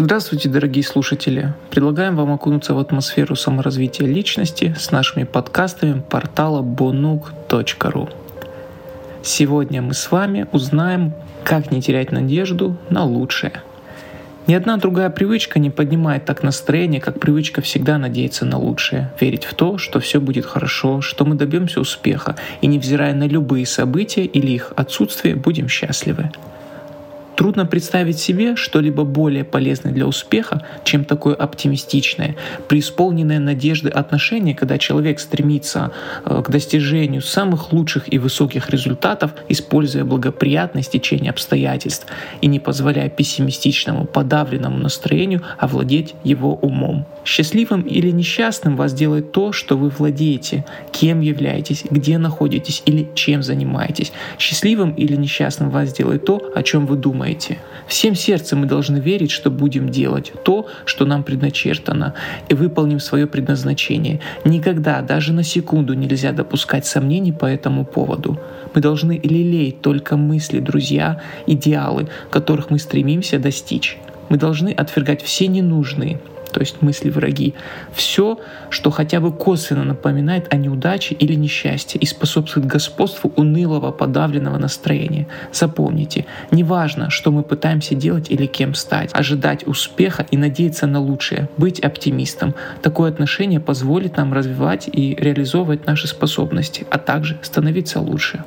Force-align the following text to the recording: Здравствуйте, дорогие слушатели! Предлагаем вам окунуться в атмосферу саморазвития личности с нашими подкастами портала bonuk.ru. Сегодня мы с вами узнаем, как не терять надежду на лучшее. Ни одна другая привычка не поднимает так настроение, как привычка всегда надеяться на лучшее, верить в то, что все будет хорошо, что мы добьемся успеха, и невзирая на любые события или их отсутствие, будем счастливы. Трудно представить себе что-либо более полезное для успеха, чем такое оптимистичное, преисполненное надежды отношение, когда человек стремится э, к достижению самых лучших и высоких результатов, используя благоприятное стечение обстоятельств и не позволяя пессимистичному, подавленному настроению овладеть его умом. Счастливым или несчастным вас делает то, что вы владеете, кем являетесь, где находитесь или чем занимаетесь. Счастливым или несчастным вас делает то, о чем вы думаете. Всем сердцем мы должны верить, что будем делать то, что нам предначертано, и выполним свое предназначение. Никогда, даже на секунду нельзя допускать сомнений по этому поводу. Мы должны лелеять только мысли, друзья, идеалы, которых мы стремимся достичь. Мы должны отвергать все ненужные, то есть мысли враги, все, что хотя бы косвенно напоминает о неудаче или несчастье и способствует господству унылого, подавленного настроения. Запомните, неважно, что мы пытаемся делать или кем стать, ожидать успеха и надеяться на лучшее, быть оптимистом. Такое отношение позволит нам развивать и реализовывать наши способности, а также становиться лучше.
Здравствуйте, 0.00 0.48
дорогие 0.48 0.84
слушатели! 0.84 1.54
Предлагаем 1.70 2.14
вам 2.14 2.30
окунуться 2.30 2.72
в 2.72 2.78
атмосферу 2.78 3.34
саморазвития 3.34 4.06
личности 4.06 4.72
с 4.78 4.92
нашими 4.92 5.24
подкастами 5.24 6.00
портала 6.08 6.62
bonuk.ru. 6.62 8.08
Сегодня 9.24 9.82
мы 9.82 9.94
с 9.94 10.12
вами 10.12 10.46
узнаем, 10.52 11.14
как 11.42 11.72
не 11.72 11.82
терять 11.82 12.12
надежду 12.12 12.76
на 12.90 13.02
лучшее. 13.02 13.64
Ни 14.46 14.54
одна 14.54 14.76
другая 14.76 15.10
привычка 15.10 15.58
не 15.58 15.70
поднимает 15.70 16.24
так 16.24 16.44
настроение, 16.44 17.00
как 17.00 17.18
привычка 17.18 17.60
всегда 17.60 17.98
надеяться 17.98 18.44
на 18.46 18.56
лучшее, 18.56 19.12
верить 19.20 19.46
в 19.46 19.54
то, 19.54 19.78
что 19.78 19.98
все 19.98 20.20
будет 20.20 20.46
хорошо, 20.46 21.00
что 21.00 21.24
мы 21.24 21.34
добьемся 21.34 21.80
успеха, 21.80 22.36
и 22.60 22.68
невзирая 22.68 23.14
на 23.14 23.26
любые 23.26 23.66
события 23.66 24.24
или 24.24 24.52
их 24.52 24.72
отсутствие, 24.76 25.34
будем 25.34 25.68
счастливы. 25.68 26.30
Трудно 27.38 27.66
представить 27.66 28.18
себе 28.18 28.56
что-либо 28.56 29.04
более 29.04 29.44
полезное 29.44 29.92
для 29.92 30.08
успеха, 30.08 30.64
чем 30.82 31.04
такое 31.04 31.36
оптимистичное, 31.36 32.34
преисполненное 32.66 33.38
надежды 33.38 33.90
отношение, 33.90 34.56
когда 34.56 34.76
человек 34.76 35.20
стремится 35.20 35.92
э, 36.24 36.42
к 36.44 36.50
достижению 36.50 37.22
самых 37.22 37.72
лучших 37.72 38.12
и 38.12 38.18
высоких 38.18 38.70
результатов, 38.70 39.34
используя 39.48 40.04
благоприятное 40.04 40.82
стечение 40.82 41.30
обстоятельств 41.30 42.08
и 42.40 42.48
не 42.48 42.58
позволяя 42.58 43.08
пессимистичному, 43.08 44.04
подавленному 44.04 44.76
настроению 44.76 45.42
овладеть 45.58 46.16
его 46.24 46.56
умом. 46.56 47.06
Счастливым 47.28 47.82
или 47.82 48.10
несчастным 48.10 48.74
вас 48.74 48.94
делает 48.94 49.32
то, 49.32 49.52
что 49.52 49.76
вы 49.76 49.90
владеете, 49.90 50.64
кем 50.92 51.20
являетесь, 51.20 51.84
где 51.90 52.16
находитесь 52.16 52.82
или 52.86 53.06
чем 53.14 53.42
занимаетесь. 53.42 54.12
Счастливым 54.38 54.92
или 54.92 55.14
несчастным 55.14 55.68
вас 55.68 55.92
делает 55.92 56.24
то, 56.24 56.50
о 56.54 56.62
чем 56.62 56.86
вы 56.86 56.96
думаете. 56.96 57.58
Всем 57.86 58.14
сердцем 58.14 58.60
мы 58.60 58.66
должны 58.66 58.96
верить, 58.96 59.30
что 59.30 59.50
будем 59.50 59.90
делать 59.90 60.32
то, 60.42 60.68
что 60.86 61.04
нам 61.04 61.22
предначертано, 61.22 62.14
и 62.48 62.54
выполним 62.54 62.98
свое 62.98 63.26
предназначение. 63.26 64.20
Никогда, 64.46 65.02
даже 65.02 65.34
на 65.34 65.42
секунду 65.42 65.92
нельзя 65.92 66.32
допускать 66.32 66.86
сомнений 66.86 67.32
по 67.32 67.44
этому 67.44 67.84
поводу. 67.84 68.40
Мы 68.74 68.80
должны 68.80 69.20
лелеять 69.22 69.82
только 69.82 70.16
мысли, 70.16 70.60
друзья, 70.60 71.20
идеалы, 71.46 72.08
которых 72.30 72.70
мы 72.70 72.78
стремимся 72.78 73.38
достичь. 73.38 73.98
Мы 74.30 74.38
должны 74.38 74.70
отвергать 74.70 75.22
все 75.22 75.46
ненужные, 75.46 76.20
то 76.58 76.62
есть 76.62 76.82
мысли 76.82 77.08
враги, 77.08 77.54
все, 77.92 78.40
что 78.68 78.90
хотя 78.90 79.20
бы 79.20 79.30
косвенно 79.30 79.84
напоминает 79.84 80.52
о 80.52 80.56
неудаче 80.56 81.14
или 81.14 81.34
несчастье 81.34 82.00
и 82.00 82.04
способствует 82.04 82.66
господству 82.66 83.32
унылого, 83.36 83.92
подавленного 83.92 84.58
настроения. 84.58 85.28
Запомните, 85.52 86.26
неважно, 86.50 87.10
что 87.10 87.30
мы 87.30 87.44
пытаемся 87.44 87.94
делать 87.94 88.28
или 88.28 88.46
кем 88.46 88.74
стать, 88.74 89.10
ожидать 89.12 89.68
успеха 89.68 90.26
и 90.32 90.36
надеяться 90.36 90.88
на 90.88 90.98
лучшее, 90.98 91.48
быть 91.56 91.78
оптимистом. 91.78 92.56
Такое 92.82 93.12
отношение 93.12 93.60
позволит 93.60 94.16
нам 94.16 94.32
развивать 94.32 94.90
и 94.92 95.14
реализовывать 95.14 95.86
наши 95.86 96.08
способности, 96.08 96.88
а 96.90 96.98
также 96.98 97.38
становиться 97.42 98.00
лучше. 98.00 98.42